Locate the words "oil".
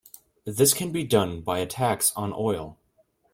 2.33-2.79